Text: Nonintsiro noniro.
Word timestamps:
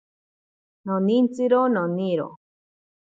Nonintsiro 0.85 1.59
noniro. 1.75 2.27